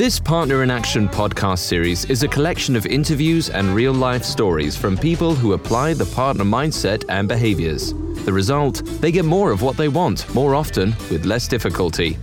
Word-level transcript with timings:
This 0.00 0.18
Partner 0.18 0.62
in 0.62 0.70
Action 0.70 1.10
podcast 1.10 1.58
series 1.58 2.06
is 2.06 2.22
a 2.22 2.28
collection 2.28 2.74
of 2.74 2.86
interviews 2.86 3.50
and 3.50 3.74
real 3.74 3.92
life 3.92 4.24
stories 4.24 4.74
from 4.74 4.96
people 4.96 5.34
who 5.34 5.52
apply 5.52 5.92
the 5.92 6.06
partner 6.06 6.42
mindset 6.42 7.04
and 7.10 7.28
behaviors. 7.28 7.92
The 8.24 8.32
result, 8.32 8.82
they 9.02 9.12
get 9.12 9.26
more 9.26 9.50
of 9.50 9.60
what 9.60 9.76
they 9.76 9.88
want 9.88 10.26
more 10.34 10.54
often 10.54 10.96
with 11.10 11.26
less 11.26 11.46
difficulty. 11.46 12.16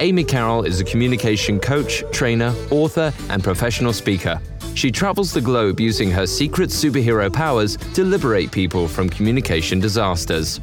Amy 0.00 0.24
Carroll 0.24 0.64
is 0.64 0.80
a 0.80 0.84
communication 0.84 1.60
coach, 1.60 2.02
trainer, 2.10 2.52
author, 2.72 3.12
and 3.28 3.44
professional 3.44 3.92
speaker. 3.92 4.42
She 4.74 4.90
travels 4.90 5.32
the 5.32 5.40
globe 5.40 5.78
using 5.78 6.10
her 6.10 6.26
secret 6.26 6.70
superhero 6.70 7.32
powers 7.32 7.76
to 7.94 8.02
liberate 8.02 8.50
people 8.50 8.88
from 8.88 9.08
communication 9.08 9.78
disasters. 9.78 10.60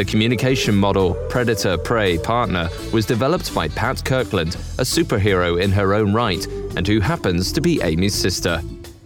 The 0.00 0.04
communication 0.06 0.74
model 0.74 1.12
Predator 1.28 1.76
Prey 1.76 2.16
Partner 2.16 2.70
was 2.90 3.04
developed 3.04 3.54
by 3.54 3.68
Pat 3.68 4.02
Kirkland, 4.02 4.54
a 4.78 4.82
superhero 4.82 5.60
in 5.60 5.70
her 5.72 5.92
own 5.92 6.14
right, 6.14 6.42
and 6.74 6.88
who 6.88 7.00
happens 7.00 7.52
to 7.52 7.60
be 7.60 7.82
Amy's 7.82 8.14
sister. 8.14 8.62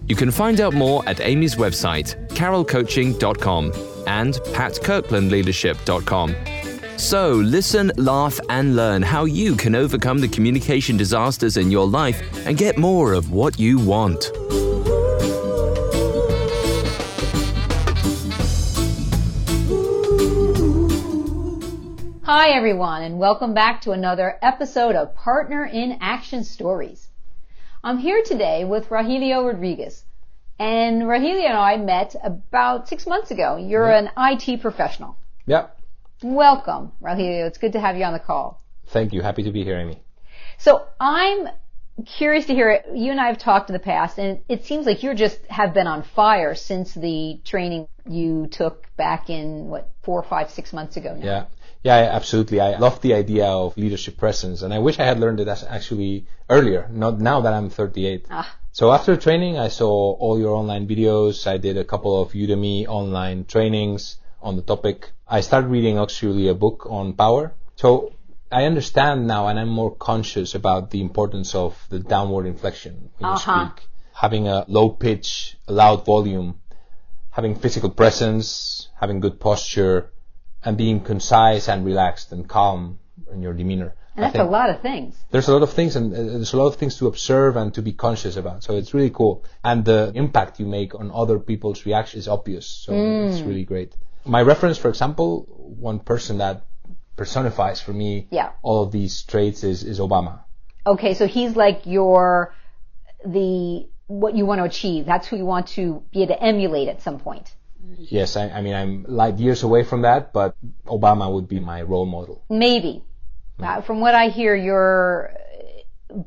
You 0.07 0.15
can 0.15 0.31
find 0.31 0.61
out 0.61 0.73
more 0.73 1.03
at 1.09 1.21
Amy's 1.21 1.57
website, 1.57 2.15
carrollcoaching.com 2.29 3.73
and 4.07 4.35
patkirklandleadership.com. 4.35 6.37
So, 6.97 7.33
listen, 7.33 7.91
laugh, 7.97 8.39
and 8.49 8.77
learn 8.77 9.03
how 9.03 9.25
you 9.25 9.57
can 9.57 9.75
overcome 9.75 10.19
the 10.19 10.29
communication 10.29 10.97
disasters 10.97 11.57
in 11.57 11.73
your 11.73 11.89
life 11.89 12.23
and 12.47 12.57
get 12.57 12.79
more 12.79 13.15
of 13.15 13.33
what 13.33 13.59
you 13.59 13.81
want. 13.81 14.31
Hi, 22.27 22.53
everyone, 22.53 23.03
and 23.03 23.19
welcome 23.19 23.53
back 23.53 23.83
to 23.83 23.91
another 23.91 24.39
episode 24.41 24.95
of 24.95 25.15
Partner 25.15 25.67
in 25.67 25.99
Action 26.01 26.43
Stories. 26.43 27.07
I'm 27.83 27.99
here 27.99 28.23
today 28.25 28.65
with 28.65 28.89
Rogelio 28.89 29.45
Rodriguez. 29.45 30.03
And 30.59 31.03
Rogelio 31.03 31.45
and 31.47 31.59
I 31.59 31.77
met 31.77 32.17
about 32.25 32.89
six 32.89 33.07
months 33.07 33.31
ago. 33.31 33.57
You're 33.57 33.93
an 33.93 34.09
IT 34.17 34.63
professional. 34.63 35.19
Yep. 35.45 35.79
Welcome, 36.23 36.93
Rogelio. 37.03 37.47
It's 37.47 37.59
good 37.59 37.75
to 37.75 37.81
have 37.81 37.99
you 37.99 38.05
on 38.05 38.15
the 38.15 38.19
call. 38.19 38.63
Thank 38.87 39.13
you. 39.13 39.21
Happy 39.21 39.43
to 39.43 39.53
be 39.53 39.63
here, 39.63 39.77
Amy. 39.77 40.03
So 40.57 40.87
I'm 40.99 41.49
curious 42.07 42.47
to 42.47 42.55
hear 42.55 42.71
it. 42.71 42.87
You 42.95 43.11
and 43.11 43.21
I 43.21 43.27
have 43.27 43.39
talked 43.39 43.69
in 43.69 43.75
the 43.75 43.79
past, 43.79 44.19
and 44.19 44.41
it 44.49 44.65
seems 44.65 44.87
like 44.87 45.03
you 45.03 45.13
just 45.13 45.45
have 45.49 45.75
been 45.75 45.87
on 45.87 46.03
fire 46.03 46.55
since 46.55 46.95
the 46.95 47.43
training 47.45 47.87
you 48.09 48.47
took 48.47 48.87
back 48.97 49.29
in 49.29 49.67
what 49.67 49.91
four, 50.03 50.23
five, 50.23 50.51
six 50.51 50.73
months 50.73 50.97
ago 50.97 51.15
now. 51.15 51.25
Yeah. 51.27 51.45
Yeah, 51.85 51.97
absolutely. 51.97 52.61
I 52.61 52.79
love 52.79 53.03
the 53.03 53.13
idea 53.13 53.45
of 53.45 53.77
leadership 53.77 54.17
presence, 54.17 54.63
and 54.63 54.73
I 54.73 54.79
wish 54.79 54.99
I 54.99 55.05
had 55.05 55.21
learned 55.21 55.39
it 55.41 55.49
actually 55.49 56.27
earlier. 56.49 56.89
Not 56.91 57.21
now 57.21 57.43
that 57.43 57.53
I'm 57.53 57.69
38. 57.69 58.25
Ah. 58.31 58.57
So 58.73 58.91
after 58.91 59.19
training, 59.19 59.59
I 59.59 59.69
saw 59.69 60.15
all 60.15 60.39
your 60.39 60.57
online 60.57 60.89
videos. 60.89 61.47
I 61.47 61.59
did 61.59 61.77
a 61.77 61.85
couple 61.85 62.21
of 62.21 62.33
Udemy 62.33 62.87
online 62.89 63.45
trainings 63.45 64.17
on 64.41 64.57
the 64.57 64.63
topic. 64.63 65.11
I 65.29 65.43
started 65.43 65.69
reading 65.69 65.99
actually 65.99 66.49
a 66.49 66.55
book 66.55 66.87
on 66.89 67.13
power. 67.13 67.53
So 67.77 68.15
I 68.51 68.65
understand 68.65 69.27
now, 69.27 69.49
and 69.49 69.61
I'm 69.61 69.69
more 69.69 69.95
conscious 69.95 70.55
about 70.55 70.91
the 70.91 71.03
importance 71.03 71.55
of 71.55 71.77
the 71.91 71.99
downward 71.99 72.47
inflection 72.47 73.11
when 73.19 73.31
uh-huh. 73.31 73.61
you 73.61 73.67
speak. 73.67 73.89
Having 74.15 74.49
a 74.49 74.65
low 74.69 74.89
pitch, 74.89 75.59
a 75.69 75.73
loud 75.75 76.07
volume, 76.07 76.61
having 77.31 77.57
physical 77.57 77.91
presence, 77.91 78.89
having 78.99 79.21
good 79.21 79.39
posture 79.39 80.14
and 80.65 80.77
being 80.77 81.01
concise 81.01 81.69
and 81.69 81.85
relaxed 81.85 82.33
and 82.33 82.49
calm 82.49 82.99
in 83.33 83.43
your 83.43 83.53
demeanor. 83.53 83.95
And 84.17 84.25
that's 84.25 84.37
a 84.37 84.45
lot 84.45 84.71
of 84.71 84.81
things. 84.81 85.17
There's 85.31 85.49
a 85.49 85.53
lot 85.53 85.63
of 85.63 85.73
things, 85.73 85.97
and 85.97 86.13
uh, 86.15 86.17
there's 86.17 86.53
a 86.53 86.57
lot 86.57 86.67
of 86.67 86.77
things 86.77 86.99
to 86.99 87.09
observe 87.09 87.57
and 87.57 87.75
to 87.75 87.83
be 87.83 87.93
conscious 87.93 88.37
about. 88.37 88.63
So 88.63 88.77
it's 88.77 88.95
really 88.95 89.11
cool, 89.11 89.45
and 89.65 89.85
the 89.85 90.13
impact 90.15 90.61
you 90.61 90.67
make 90.67 90.95
on 90.95 91.11
other 91.13 91.41
people's 91.41 91.85
reaction 91.85 92.21
is 92.21 92.29
obvious. 92.29 92.67
So 92.67 92.93
mm. 92.93 93.33
it's 93.33 93.41
really 93.41 93.65
great. 93.65 93.97
My 94.25 94.41
reference, 94.41 94.79
for 94.79 94.89
example, 94.89 95.47
one 95.49 95.99
person 95.99 96.39
that 96.39 96.65
personifies 97.17 97.81
for 97.81 97.93
me 97.93 98.27
yeah. 98.31 98.53
all 98.63 98.83
of 98.83 98.93
these 98.93 99.23
traits 99.23 99.65
is 99.65 99.83
is 99.83 99.99
Obama. 99.99 100.41
Okay, 100.87 101.15
so 101.15 101.27
he's 101.27 101.57
like 101.57 101.83
your 101.85 102.55
the 103.25 103.89
what 104.07 104.37
you 104.37 104.47
want 104.47 104.61
to 104.61 104.65
achieve. 104.65 105.07
That's 105.07 105.27
who 105.27 105.37
you 105.37 105.47
want 105.47 105.69
to 105.69 106.03
be 106.13 106.23
able 106.23 106.35
to 106.35 106.43
emulate 106.43 106.89
at 106.89 107.03
some 107.03 107.19
point. 107.19 107.53
Yes, 107.99 108.37
I, 108.37 108.49
I, 108.49 108.61
mean 108.61 108.75
I'm 108.75 109.05
light 109.09 109.39
years 109.39 109.63
away 109.63 109.85
from 109.85 110.03
that, 110.03 110.33
but 110.33 110.57
Obama 110.87 111.33
would 111.33 111.49
be 111.49 111.61
my 111.61 111.83
role 111.83 112.07
model. 112.07 112.45
Maybe. 112.49 113.03
Uh, 113.59 113.83
from 113.83 114.01
what 114.01 114.15
I 114.15 114.29
hear, 114.29 114.55
you're 114.55 115.33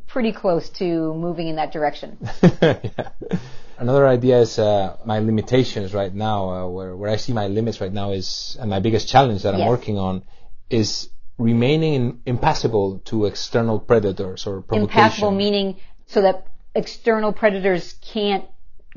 pretty 0.07 0.31
close 0.31 0.69
to 0.69 1.13
moving 1.13 1.47
in 1.47 1.56
that 1.57 1.72
direction. 1.72 2.18
yeah. 2.62 3.09
Another 3.78 4.07
idea 4.07 4.40
is 4.40 4.57
uh, 4.57 4.97
my 5.06 5.19
limitations 5.19 5.94
right 5.94 6.13
now, 6.13 6.50
uh, 6.50 6.68
where 6.68 6.95
where 6.95 7.12
I 7.12 7.18
see 7.18 7.34
my 7.34 7.47
limits 7.47 7.79
right 7.79 7.94
now 7.94 8.12
is, 8.12 8.57
and 8.59 8.69
my 8.69 8.79
biggest 8.79 9.07
challenge 9.07 9.44
that 9.44 9.53
I'm 9.53 9.68
working 9.68 10.00
on 10.00 10.24
is 10.69 11.09
remaining 11.38 11.94
in, 11.94 12.22
impassible 12.25 13.00
to 13.06 13.25
external 13.25 13.79
predators 13.79 14.47
or 14.47 14.62
provocation. 14.62 14.89
Impassible 14.89 15.31
meaning 15.31 15.78
so 16.07 16.22
that 16.22 16.47
external 16.74 17.34
predators 17.34 17.94
can't 18.01 18.45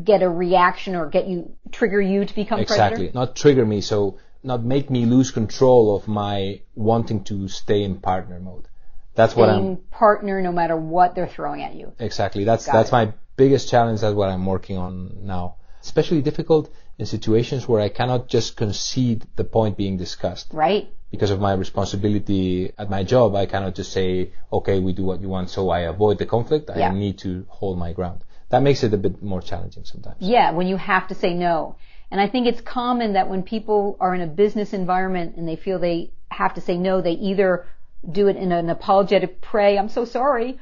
get 0.04 0.22
a 0.22 0.28
reaction 0.28 0.94
or 0.94 1.08
get 1.08 1.26
you 1.28 1.52
trigger 1.72 2.00
you 2.00 2.24
to 2.24 2.34
become 2.34 2.60
exactly. 2.60 3.08
Predator? 3.08 3.18
not 3.18 3.36
trigger 3.36 3.66
me 3.66 3.80
so 3.80 4.18
not 4.42 4.64
make 4.64 4.90
me 4.90 5.04
lose 5.04 5.30
control 5.30 5.96
of 5.96 6.08
my 6.08 6.62
wanting 6.74 7.24
to 7.24 7.48
stay 7.48 7.82
in 7.82 8.00
partner 8.00 8.40
mode. 8.40 8.66
That's 9.14 9.32
Staying 9.32 9.46
what 9.46 9.54
i'm 9.54 9.76
partner 9.90 10.40
no 10.40 10.52
matter 10.52 10.76
what 10.76 11.14
they're 11.14 11.28
throwing 11.28 11.62
at 11.62 11.74
you. 11.74 11.92
Exactly. 11.98 12.44
That's 12.44 12.66
Got 12.66 12.72
that's 12.72 12.88
it. 12.88 12.92
my 12.92 13.12
biggest 13.36 13.68
challenge. 13.68 14.00
That's 14.00 14.14
what 14.14 14.28
i'm 14.28 14.46
working 14.46 14.78
on 14.78 15.26
now. 15.26 15.56
Especially 15.82 16.22
difficult 16.22 16.70
in 16.98 17.06
situations 17.06 17.66
where 17.68 17.80
i 17.80 17.88
cannot 17.88 18.28
just 18.28 18.56
concede 18.56 19.26
the 19.36 19.44
point 19.44 19.76
being 19.76 19.96
discussed. 19.96 20.48
Right. 20.52 20.88
Because 21.10 21.32
of 21.32 21.40
my 21.40 21.54
responsibility 21.54 22.72
at 22.78 22.88
my 22.88 23.02
job 23.02 23.34
i 23.34 23.46
cannot 23.46 23.74
just 23.74 23.92
say 23.92 24.32
okay 24.52 24.78
we 24.80 24.92
do 24.92 25.04
what 25.04 25.20
you 25.20 25.28
want 25.28 25.50
so 25.50 25.68
i 25.70 25.80
avoid 25.80 26.18
the 26.18 26.26
conflict. 26.26 26.70
Yeah. 26.74 26.90
i 26.90 26.94
need 26.94 27.18
to 27.18 27.46
hold 27.48 27.78
my 27.78 27.92
ground 27.92 28.22
that 28.50 28.62
makes 28.62 28.82
it 28.82 28.92
a 28.92 28.96
bit 28.96 29.22
more 29.22 29.40
challenging 29.40 29.84
sometimes. 29.84 30.16
Yeah, 30.20 30.52
when 30.52 30.66
you 30.66 30.76
have 30.76 31.08
to 31.08 31.14
say 31.14 31.34
no. 31.34 31.76
And 32.10 32.20
I 32.20 32.28
think 32.28 32.46
it's 32.46 32.60
common 32.60 33.12
that 33.12 33.28
when 33.28 33.42
people 33.44 33.96
are 34.00 34.14
in 34.14 34.20
a 34.20 34.26
business 34.26 34.72
environment 34.72 35.36
and 35.36 35.46
they 35.46 35.56
feel 35.56 35.78
they 35.78 36.12
have 36.30 36.54
to 36.54 36.60
say 36.60 36.76
no, 36.76 37.00
they 37.00 37.12
either 37.12 37.66
do 38.10 38.28
it 38.28 38.36
in 38.36 38.50
an 38.50 38.68
apologetic 38.70 39.40
prey, 39.40 39.78
I'm 39.78 39.88
so 39.88 40.04
sorry 40.04 40.58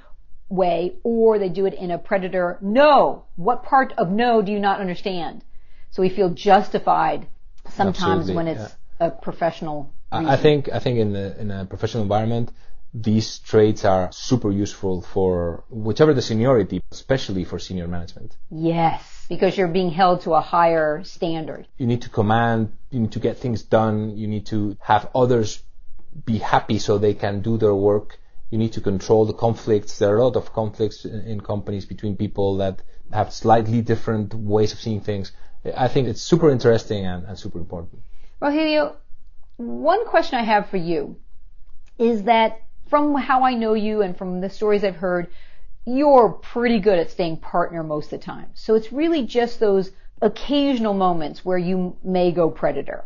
way, 0.48 0.96
or 1.02 1.38
they 1.38 1.48
do 1.48 1.66
it 1.66 1.74
in 1.74 1.90
a 1.90 1.98
predator, 1.98 2.58
no. 2.60 3.24
What 3.36 3.64
part 3.64 3.92
of 3.98 4.10
no 4.10 4.42
do 4.42 4.50
you 4.52 4.58
not 4.58 4.80
understand? 4.80 5.44
So 5.90 6.02
we 6.02 6.08
feel 6.08 6.30
justified 6.30 7.26
sometimes 7.74 8.30
Absolutely, 8.30 8.34
when 8.34 8.48
it's 8.48 8.76
yeah. 9.00 9.06
a 9.06 9.10
professional. 9.10 9.92
Reason. 10.12 10.26
I 10.26 10.40
think 10.40 10.70
I 10.72 10.78
think 10.78 10.98
in 10.98 11.12
the 11.12 11.38
in 11.38 11.50
a 11.50 11.66
professional 11.66 12.02
environment, 12.02 12.50
these 12.94 13.38
traits 13.40 13.84
are 13.84 14.10
super 14.12 14.50
useful 14.50 15.02
for 15.02 15.64
whichever 15.70 16.14
the 16.14 16.22
seniority, 16.22 16.82
especially 16.90 17.44
for 17.44 17.58
senior 17.58 17.86
management. 17.86 18.36
Yes, 18.50 19.26
because 19.28 19.58
you're 19.58 19.68
being 19.68 19.90
held 19.90 20.22
to 20.22 20.34
a 20.34 20.40
higher 20.40 21.04
standard. 21.04 21.66
You 21.76 21.86
need 21.86 22.02
to 22.02 22.08
command, 22.08 22.72
you 22.90 23.00
need 23.00 23.12
to 23.12 23.20
get 23.20 23.38
things 23.38 23.62
done, 23.62 24.16
you 24.16 24.26
need 24.26 24.46
to 24.46 24.76
have 24.80 25.10
others 25.14 25.62
be 26.24 26.38
happy 26.38 26.78
so 26.78 26.98
they 26.98 27.14
can 27.14 27.40
do 27.40 27.58
their 27.58 27.74
work. 27.74 28.18
You 28.50 28.58
need 28.58 28.72
to 28.72 28.80
control 28.80 29.26
the 29.26 29.34
conflicts. 29.34 29.98
There 29.98 30.14
are 30.14 30.18
a 30.18 30.24
lot 30.24 30.36
of 30.36 30.52
conflicts 30.52 31.04
in 31.04 31.40
companies 31.40 31.84
between 31.84 32.16
people 32.16 32.56
that 32.56 32.82
have 33.12 33.32
slightly 33.32 33.82
different 33.82 34.34
ways 34.34 34.72
of 34.72 34.80
seeing 34.80 35.02
things. 35.02 35.32
I 35.76 35.88
think 35.88 36.08
it's 36.08 36.22
super 36.22 36.50
interesting 36.50 37.04
and, 37.04 37.24
and 37.26 37.38
super 37.38 37.58
important. 37.58 38.02
Rogelio, 38.40 38.96
one 39.56 40.06
question 40.06 40.38
I 40.38 40.44
have 40.44 40.70
for 40.70 40.78
you 40.78 41.16
is 41.98 42.22
that 42.24 42.62
from 42.88 43.14
how 43.14 43.44
I 43.44 43.54
know 43.54 43.74
you 43.74 44.02
and 44.02 44.16
from 44.16 44.40
the 44.40 44.50
stories 44.50 44.84
I've 44.84 44.96
heard, 44.96 45.28
you're 45.84 46.30
pretty 46.30 46.80
good 46.80 46.98
at 46.98 47.10
staying 47.10 47.38
partner 47.38 47.82
most 47.82 48.12
of 48.12 48.20
the 48.20 48.24
time. 48.24 48.50
So 48.54 48.74
it's 48.74 48.92
really 48.92 49.24
just 49.24 49.60
those 49.60 49.90
occasional 50.20 50.94
moments 50.94 51.44
where 51.44 51.58
you 51.58 51.96
may 52.02 52.32
go 52.32 52.50
predator. 52.50 53.04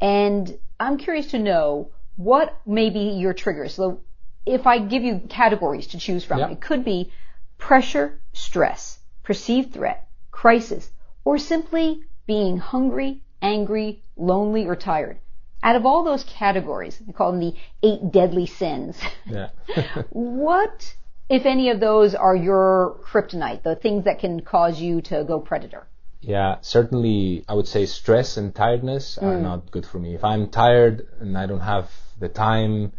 And 0.00 0.58
I'm 0.78 0.98
curious 0.98 1.28
to 1.28 1.38
know 1.38 1.90
what 2.16 2.58
may 2.66 2.90
be 2.90 3.10
your 3.18 3.34
triggers. 3.34 3.74
So 3.74 4.00
if 4.44 4.66
I 4.66 4.78
give 4.78 5.02
you 5.02 5.22
categories 5.28 5.88
to 5.88 5.98
choose 5.98 6.24
from, 6.24 6.38
yep. 6.38 6.50
it 6.52 6.60
could 6.60 6.84
be 6.84 7.12
pressure, 7.58 8.20
stress, 8.32 8.98
perceived 9.22 9.72
threat, 9.72 10.08
crisis, 10.30 10.90
or 11.24 11.38
simply 11.38 12.02
being 12.26 12.58
hungry, 12.58 13.22
angry, 13.42 14.02
lonely, 14.16 14.66
or 14.66 14.76
tired 14.76 15.18
out 15.66 15.74
of 15.74 15.84
all 15.84 16.04
those 16.04 16.22
categories, 16.22 16.96
we 17.04 17.12
call 17.12 17.32
them 17.32 17.40
the 17.40 17.54
eight 17.82 18.12
deadly 18.12 18.46
sins. 18.46 18.96
Yeah. 19.26 19.48
what, 20.10 20.94
if 21.28 21.44
any 21.44 21.70
of 21.70 21.80
those, 21.80 22.14
are 22.14 22.36
your 22.36 23.00
kryptonite, 23.04 23.64
the 23.64 23.74
things 23.74 24.04
that 24.04 24.20
can 24.20 24.42
cause 24.42 24.80
you 24.80 25.00
to 25.02 25.24
go 25.24 25.40
predator? 25.40 25.88
Yeah, 26.20 26.58
certainly 26.60 27.44
I 27.48 27.54
would 27.54 27.66
say 27.66 27.86
stress 27.86 28.36
and 28.36 28.54
tiredness 28.54 29.18
are 29.18 29.34
mm. 29.34 29.42
not 29.42 29.72
good 29.72 29.84
for 29.84 29.98
me. 29.98 30.14
If 30.14 30.22
I'm 30.22 30.50
tired 30.50 31.08
and 31.18 31.36
I 31.36 31.46
don't 31.46 31.66
have 31.74 31.90
the 32.20 32.28
time 32.28 32.92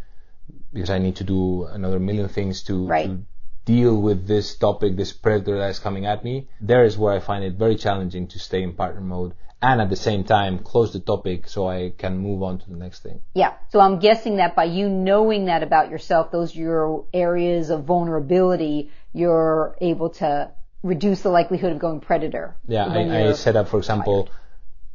because 0.74 0.90
I 0.90 0.98
need 0.98 1.16
to 1.16 1.24
do 1.24 1.64
another 1.68 2.00
million 2.00 2.28
things 2.28 2.64
to, 2.64 2.86
right. 2.86 3.06
to 3.06 3.20
deal 3.64 4.02
with 4.02 4.28
this 4.28 4.58
topic, 4.58 4.98
this 4.98 5.14
predator 5.14 5.58
that 5.58 5.70
is 5.70 5.80
coming 5.80 6.06
at 6.06 6.22
me, 6.22 6.50
there 6.60 6.84
is 6.84 6.98
where 6.98 7.14
I 7.14 7.22
find 7.22 7.46
it 7.46 7.54
very 7.54 7.78
challenging 7.78 8.28
to 8.28 8.40
stay 8.40 8.62
in 8.62 8.74
partner 8.74 9.02
mode 9.02 9.36
and 9.62 9.82
at 9.82 9.90
the 9.90 9.96
same 9.96 10.24
time 10.24 10.60
close 10.60 10.94
the 10.94 11.00
topic 11.00 11.48
so 11.48 11.68
I 11.68 11.92
can 11.98 12.18
move 12.18 12.44
on 12.44 12.60
to 12.60 12.70
the 12.70 12.76
next 12.78 13.02
thing. 13.02 13.22
Yeah. 13.34 13.54
So 13.70 13.80
I'm 13.80 14.00
guessing 14.00 14.38
that 14.38 14.56
by 14.56 14.66
you 14.66 14.90
knowing 14.90 15.46
that 15.46 15.64
about 15.64 15.90
yourself, 15.90 16.32
those 16.32 16.56
are 16.56 16.60
your 16.60 17.06
areas 17.14 17.70
of 17.70 17.86
vulnerability, 17.86 18.92
you're 19.14 19.76
able 19.82 20.12
to 20.12 20.52
reduce 20.84 21.22
the 21.22 21.30
likelihood 21.30 21.72
of 21.72 21.80
going 21.80 22.00
predator. 22.00 22.56
Yeah, 22.68 22.86
I, 22.86 23.30
I 23.30 23.32
set 23.34 23.56
up, 23.56 23.68
for 23.68 23.78
example, 23.78 24.26
tired. 24.26 24.36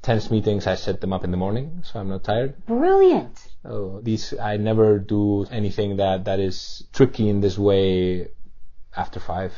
tense 0.03 0.31
meetings. 0.31 0.67
I 0.67 0.77
set 0.77 1.01
them 1.01 1.13
up 1.13 1.25
in 1.25 1.33
the 1.33 1.37
morning, 1.37 1.83
so 1.85 1.99
I'm 1.99 2.09
not 2.09 2.23
tired. 2.23 2.65
Brilliant. 2.67 3.39
Oh, 3.65 4.01
these 4.01 4.35
I 4.39 4.57
never 4.57 4.99
do 4.99 5.45
anything 5.51 5.97
that 5.97 6.25
that 6.27 6.41
is 6.41 6.85
tricky 6.93 7.29
in 7.29 7.41
this 7.41 7.59
way 7.59 8.29
after 8.97 9.21
five. 9.21 9.53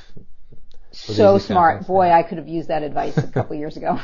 So, 0.93 1.13
so 1.13 1.39
smart, 1.39 1.87
boy! 1.87 2.11
I 2.11 2.23
could 2.23 2.39
have 2.39 2.49
used 2.49 2.69
that 2.69 2.83
advice 2.83 3.17
a 3.19 3.27
couple 3.27 3.57
years 3.63 3.77
ago. 3.77 3.99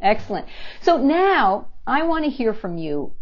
Excellent. 0.00 0.46
So 0.82 0.98
now 0.98 1.68
I 1.86 2.02
want 2.04 2.24
to 2.24 2.30
hear 2.30 2.52
from 2.52 2.78
you 2.78 3.12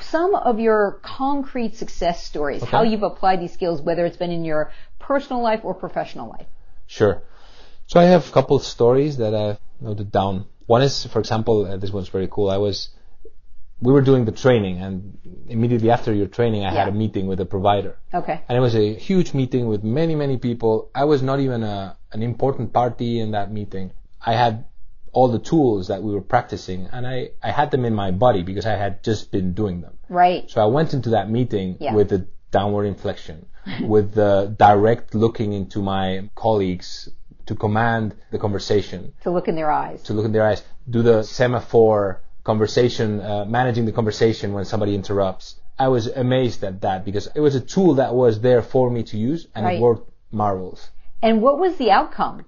some 0.00 0.34
of 0.34 0.60
your 0.60 1.00
concrete 1.02 1.76
success 1.76 2.24
stories, 2.24 2.62
okay. 2.62 2.70
how 2.70 2.82
you've 2.82 3.02
applied 3.02 3.40
these 3.40 3.52
skills, 3.52 3.80
whether 3.80 4.04
it's 4.04 4.16
been 4.16 4.30
in 4.30 4.44
your 4.44 4.70
personal 4.98 5.42
life 5.42 5.60
or 5.62 5.74
professional 5.74 6.28
life. 6.28 6.46
Sure. 6.86 7.22
So 7.86 8.00
I 8.00 8.04
have 8.04 8.28
a 8.28 8.32
couple 8.32 8.56
of 8.56 8.64
stories 8.64 9.16
that 9.18 9.34
I've 9.34 9.58
noted 9.80 10.12
down. 10.12 10.46
One 10.66 10.82
is, 10.82 11.06
for 11.06 11.20
example, 11.20 11.64
uh, 11.64 11.76
this 11.78 11.90
one's 11.90 12.08
very 12.08 12.28
cool. 12.30 12.50
I 12.50 12.58
was, 12.58 12.90
we 13.80 13.92
were 13.92 14.02
doing 14.02 14.26
the 14.26 14.32
training 14.32 14.78
and 14.78 15.18
immediately 15.48 15.90
after 15.90 16.12
your 16.12 16.26
training, 16.26 16.64
I 16.64 16.74
yeah. 16.74 16.84
had 16.84 16.88
a 16.88 16.96
meeting 16.96 17.26
with 17.26 17.40
a 17.40 17.46
provider. 17.46 17.96
Okay. 18.12 18.42
And 18.46 18.58
it 18.58 18.60
was 18.60 18.74
a 18.74 18.94
huge 18.94 19.32
meeting 19.32 19.68
with 19.68 19.82
many, 19.82 20.14
many 20.14 20.36
people. 20.36 20.90
I 20.94 21.04
was 21.04 21.22
not 21.22 21.40
even 21.40 21.62
a, 21.62 21.96
an 22.12 22.22
important 22.22 22.74
party 22.74 23.20
in 23.20 23.30
that 23.30 23.50
meeting. 23.50 23.92
I 24.20 24.34
had 24.34 24.66
all 25.12 25.28
the 25.28 25.38
tools 25.38 25.88
that 25.88 26.02
we 26.02 26.12
were 26.12 26.20
practicing 26.20 26.88
and 26.92 27.06
I, 27.06 27.30
I 27.42 27.50
had 27.50 27.70
them 27.70 27.84
in 27.84 27.94
my 27.94 28.10
body 28.10 28.42
because 28.42 28.66
I 28.66 28.76
had 28.76 29.02
just 29.02 29.30
been 29.30 29.54
doing 29.54 29.80
them. 29.80 29.98
Right. 30.08 30.50
So 30.50 30.62
I 30.62 30.66
went 30.66 30.94
into 30.94 31.10
that 31.10 31.30
meeting 31.30 31.76
yeah. 31.80 31.94
with 31.94 32.12
a 32.12 32.26
downward 32.50 32.84
inflection, 32.84 33.46
with 33.82 34.14
the 34.14 34.54
direct 34.58 35.14
looking 35.14 35.52
into 35.52 35.82
my 35.82 36.28
colleagues 36.34 37.08
to 37.46 37.54
command 37.54 38.14
the 38.30 38.38
conversation. 38.38 39.12
To 39.22 39.30
look 39.30 39.48
in 39.48 39.54
their 39.54 39.70
eyes. 39.70 40.02
To 40.04 40.12
look 40.12 40.24
in 40.24 40.32
their 40.32 40.46
eyes. 40.46 40.62
Do 40.88 41.02
the 41.02 41.22
semaphore 41.22 42.22
conversation, 42.44 43.20
uh, 43.20 43.44
managing 43.44 43.84
the 43.84 43.92
conversation 43.92 44.52
when 44.52 44.64
somebody 44.64 44.94
interrupts. 44.94 45.56
I 45.78 45.88
was 45.88 46.06
amazed 46.08 46.64
at 46.64 46.80
that 46.80 47.04
because 47.04 47.28
it 47.34 47.40
was 47.40 47.54
a 47.54 47.60
tool 47.60 47.94
that 47.94 48.14
was 48.14 48.40
there 48.40 48.62
for 48.62 48.90
me 48.90 49.02
to 49.04 49.16
use 49.16 49.46
and 49.54 49.64
right. 49.64 49.76
it 49.76 49.80
worked 49.80 50.10
marvels. 50.30 50.90
And 51.22 51.42
what 51.42 51.58
was 51.58 51.76
the 51.76 51.90
outcome? 51.90 52.44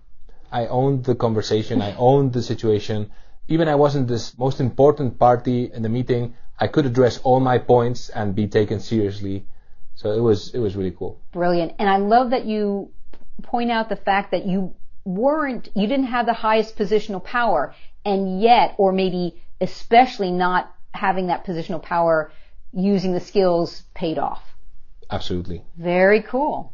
I 0.53 0.67
owned 0.67 1.05
the 1.05 1.15
conversation. 1.15 1.81
I 1.83 1.95
owned 1.97 2.33
the 2.33 2.43
situation. 2.43 3.11
Even 3.49 3.69
I 3.69 3.75
wasn't 3.75 4.09
this 4.09 4.37
most 4.39 4.61
important 4.61 5.19
party 5.19 5.71
in 5.73 5.83
the 5.83 5.89
meeting. 5.89 6.35
I 6.59 6.67
could 6.67 6.87
address 6.87 7.19
all 7.19 7.41
my 7.41 7.59
points 7.59 8.09
and 8.11 8.35
be 8.35 8.47
taken 8.47 8.81
seriously. 8.81 9.47
So 9.95 10.13
it 10.13 10.21
was, 10.21 10.55
it 10.55 10.59
was 10.59 10.77
really 10.77 10.93
cool. 10.93 11.21
Brilliant. 11.33 11.73
And 11.79 11.89
I 11.89 11.97
love 11.99 12.31
that 12.31 12.45
you 12.47 12.91
point 13.43 13.71
out 13.71 13.89
the 13.89 13.97
fact 13.97 14.31
that 14.33 14.47
you 14.47 14.75
weren't, 15.05 15.69
you 15.75 15.87
didn't 15.87 16.07
have 16.07 16.27
the 16.27 16.33
highest 16.33 16.77
positional 16.77 17.23
power 17.23 17.75
and 18.05 18.41
yet, 18.41 18.75
or 18.79 18.93
maybe 18.93 19.41
especially 19.61 20.31
not 20.31 20.75
having 20.93 21.29
that 21.29 21.45
positional 21.45 21.83
power 21.83 22.33
using 22.73 23.13
the 23.13 23.21
skills 23.21 23.83
paid 23.95 24.19
off. 24.19 24.43
Absolutely. 25.11 25.65
Very 25.77 26.23
cool. 26.23 26.73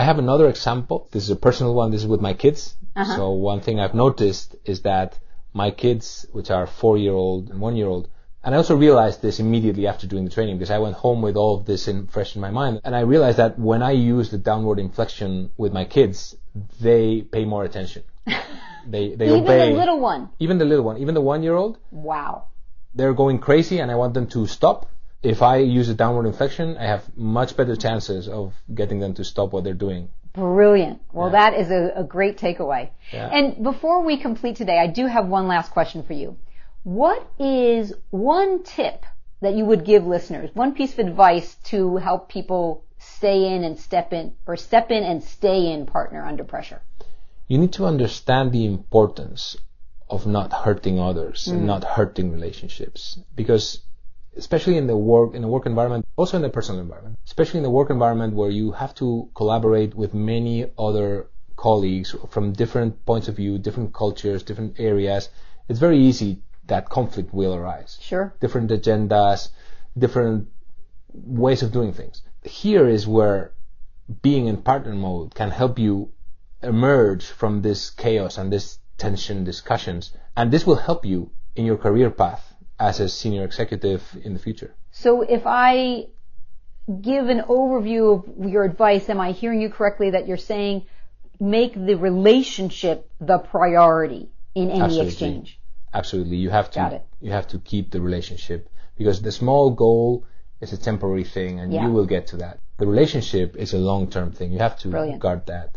I 0.00 0.04
have 0.04 0.18
another 0.18 0.48
example. 0.48 1.08
This 1.12 1.24
is 1.24 1.30
a 1.30 1.36
personal 1.36 1.74
one. 1.74 1.90
This 1.90 2.00
is 2.00 2.06
with 2.06 2.22
my 2.22 2.32
kids. 2.32 2.74
Uh-huh. 2.96 3.16
So 3.16 3.30
one 3.32 3.60
thing 3.60 3.78
I've 3.78 3.92
noticed 3.92 4.56
is 4.64 4.80
that 4.82 5.18
my 5.52 5.70
kids, 5.70 6.24
which 6.32 6.50
are 6.50 6.66
four 6.66 6.96
year 6.96 7.12
old 7.12 7.50
and 7.50 7.60
one 7.60 7.76
year 7.76 7.86
old, 7.86 8.08
and 8.42 8.54
I 8.54 8.56
also 8.56 8.76
realized 8.76 9.20
this 9.20 9.40
immediately 9.40 9.86
after 9.86 10.06
doing 10.06 10.24
the 10.24 10.30
training 10.30 10.56
because 10.56 10.70
I 10.70 10.78
went 10.78 10.96
home 10.96 11.20
with 11.20 11.36
all 11.36 11.58
of 11.58 11.66
this 11.66 11.86
in, 11.86 12.06
fresh 12.06 12.34
in 12.34 12.40
my 12.40 12.50
mind. 12.50 12.80
And 12.82 12.96
I 12.96 13.00
realized 13.00 13.36
that 13.36 13.58
when 13.58 13.82
I 13.82 13.90
use 13.90 14.30
the 14.30 14.38
downward 14.38 14.78
inflection 14.78 15.50
with 15.58 15.74
my 15.74 15.84
kids, 15.84 16.34
they 16.80 17.20
pay 17.20 17.44
more 17.44 17.64
attention. 17.64 18.02
They, 18.86 19.14
they 19.14 19.26
even 19.26 19.42
obey. 19.42 19.60
Even 19.60 19.72
the 19.74 19.78
little 19.78 20.00
one. 20.00 20.30
Even 20.38 20.56
the 20.56 20.64
little 20.64 20.84
one. 20.84 20.96
Even 20.96 21.14
the 21.14 21.20
one 21.20 21.42
year 21.42 21.54
old. 21.54 21.76
Wow. 21.90 22.46
They're 22.94 23.12
going 23.12 23.38
crazy 23.38 23.78
and 23.78 23.90
I 23.90 23.96
want 23.96 24.14
them 24.14 24.26
to 24.28 24.46
stop. 24.46 24.88
If 25.22 25.42
I 25.42 25.58
use 25.58 25.88
a 25.88 25.94
downward 25.94 26.26
inflection, 26.26 26.76
I 26.78 26.84
have 26.84 27.16
much 27.16 27.56
better 27.56 27.76
chances 27.76 28.28
of 28.28 28.54
getting 28.74 29.00
them 29.00 29.14
to 29.14 29.24
stop 29.24 29.52
what 29.52 29.64
they're 29.64 29.74
doing. 29.74 30.08
Brilliant. 30.32 31.02
Well, 31.12 31.28
yeah. 31.28 31.50
that 31.50 31.60
is 31.60 31.70
a, 31.70 31.92
a 31.96 32.04
great 32.04 32.38
takeaway. 32.38 32.90
Yeah. 33.12 33.28
And 33.28 33.62
before 33.62 34.02
we 34.02 34.16
complete 34.16 34.56
today, 34.56 34.78
I 34.78 34.86
do 34.86 35.06
have 35.06 35.26
one 35.26 35.48
last 35.48 35.72
question 35.72 36.02
for 36.04 36.12
you. 36.14 36.36
What 36.84 37.28
is 37.38 37.92
one 38.10 38.62
tip 38.62 39.04
that 39.40 39.54
you 39.54 39.64
would 39.64 39.84
give 39.84 40.06
listeners, 40.06 40.50
one 40.54 40.74
piece 40.74 40.92
of 40.92 41.00
advice 41.00 41.56
to 41.64 41.96
help 41.96 42.28
people 42.28 42.84
stay 42.98 43.54
in 43.54 43.64
and 43.64 43.78
step 43.78 44.12
in, 44.12 44.32
or 44.46 44.56
step 44.56 44.90
in 44.90 45.02
and 45.02 45.22
stay 45.22 45.72
in 45.72 45.86
partner 45.86 46.24
under 46.24 46.44
pressure? 46.44 46.80
You 47.48 47.58
need 47.58 47.72
to 47.74 47.84
understand 47.84 48.52
the 48.52 48.64
importance 48.64 49.56
of 50.08 50.26
not 50.26 50.52
hurting 50.52 50.98
others 50.98 51.46
mm. 51.46 51.52
and 51.52 51.66
not 51.66 51.84
hurting 51.84 52.30
relationships 52.30 53.18
because 53.34 53.80
especially 54.36 54.76
in 54.76 54.86
the 54.86 54.96
work 54.96 55.34
in 55.34 55.42
the 55.42 55.48
work 55.48 55.66
environment, 55.66 56.06
also 56.16 56.36
in 56.36 56.42
the 56.42 56.48
personal 56.48 56.80
environment, 56.80 57.18
especially 57.26 57.58
in 57.58 57.64
the 57.64 57.70
work 57.70 57.90
environment 57.90 58.34
where 58.34 58.50
you 58.50 58.72
have 58.72 58.94
to 58.94 59.28
collaborate 59.34 59.94
with 59.94 60.14
many 60.14 60.70
other 60.78 61.28
colleagues 61.56 62.14
from 62.30 62.52
different 62.52 63.04
points 63.04 63.28
of 63.28 63.36
view, 63.36 63.58
different 63.58 63.92
cultures, 63.92 64.42
different 64.42 64.80
areas, 64.80 65.28
it's 65.68 65.78
very 65.78 65.98
easy 65.98 66.42
that 66.66 66.88
conflict 66.88 67.34
will 67.34 67.54
arise. 67.54 67.98
Sure. 68.00 68.32
Different 68.40 68.70
agendas, 68.70 69.48
different 69.98 70.48
ways 71.12 71.62
of 71.62 71.72
doing 71.72 71.92
things. 71.92 72.22
Here 72.44 72.88
is 72.88 73.06
where 73.06 73.52
being 74.22 74.46
in 74.46 74.62
partner 74.62 74.94
mode 74.94 75.34
can 75.34 75.50
help 75.50 75.78
you 75.78 76.12
emerge 76.62 77.24
from 77.24 77.62
this 77.62 77.90
chaos 77.90 78.38
and 78.38 78.52
this 78.52 78.78
tension 78.96 79.44
discussions. 79.44 80.12
And 80.36 80.50
this 80.50 80.66
will 80.66 80.76
help 80.76 81.04
you 81.04 81.30
in 81.56 81.66
your 81.66 81.76
career 81.76 82.10
path 82.10 82.49
as 82.80 82.98
a 82.98 83.08
senior 83.08 83.44
executive 83.44 84.02
in 84.24 84.32
the 84.32 84.40
future. 84.40 84.74
So 84.90 85.20
if 85.20 85.42
I 85.46 86.06
give 87.00 87.28
an 87.28 87.42
overview 87.42 88.02
of 88.16 88.50
your 88.50 88.64
advice, 88.64 89.08
am 89.10 89.20
I 89.20 89.32
hearing 89.32 89.60
you 89.60 89.68
correctly 89.68 90.10
that 90.10 90.26
you're 90.26 90.38
saying 90.38 90.86
make 91.38 91.74
the 91.74 91.94
relationship 91.94 93.10
the 93.20 93.38
priority 93.38 94.30
in 94.54 94.70
any 94.70 94.80
Absolutely. 94.80 95.08
exchange? 95.08 95.60
Absolutely. 95.92 96.36
You 96.36 96.50
have 96.50 96.70
to 96.72 97.02
you 97.20 97.30
have 97.32 97.48
to 97.48 97.58
keep 97.58 97.90
the 97.90 98.00
relationship 98.00 98.70
because 98.96 99.20
the 99.20 99.32
small 99.32 99.70
goal 99.70 100.24
is 100.60 100.72
a 100.72 100.78
temporary 100.78 101.24
thing 101.24 101.60
and 101.60 101.72
yeah. 101.72 101.86
you 101.86 101.92
will 101.92 102.06
get 102.06 102.28
to 102.28 102.38
that. 102.38 102.60
The 102.78 102.86
relationship 102.86 103.56
is 103.56 103.74
a 103.74 103.78
long-term 103.78 104.32
thing. 104.32 104.52
You 104.52 104.58
have 104.58 104.78
to 104.80 104.88
Brilliant. 104.88 105.20
guard 105.20 105.46
that. 105.46 105.76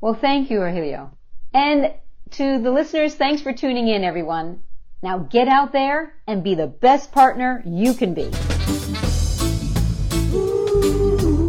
Well, 0.00 0.14
thank 0.14 0.50
you, 0.50 0.58
Rogelio. 0.58 1.10
And 1.54 1.94
to 2.32 2.58
the 2.60 2.70
listeners, 2.70 3.14
thanks 3.14 3.40
for 3.40 3.52
tuning 3.52 3.88
in, 3.88 4.04
everyone. 4.04 4.60
Now 5.02 5.18
get 5.18 5.48
out 5.48 5.72
there 5.72 6.14
and 6.26 6.42
be 6.42 6.54
the 6.54 6.66
best 6.66 7.12
partner 7.12 7.62
you 7.64 7.94
can 7.94 8.14
be. 8.14 8.30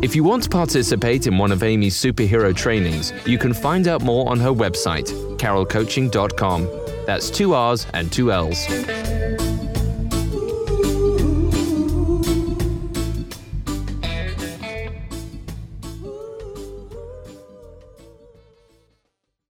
If 0.01 0.15
you 0.15 0.24
want 0.24 0.44
to 0.44 0.50
participate 0.50 1.27
in 1.27 1.38
one 1.38 1.51
of 1.51 1.62
Amy's 1.62 1.96
superhero 1.96 2.56
trainings, 2.56 3.12
you 3.25 3.38
can 3.38 3.53
find 3.53 3.88
out 3.88 4.01
more 4.01 4.29
on 4.29 4.39
her 4.39 4.51
website, 4.51 5.10
carrollcoaching.com. 5.38 6.68
That's 7.06 7.29
two 7.29 7.53
R's 7.53 7.86
and 7.94 8.12
two 8.12 8.32
L's. 8.32 8.65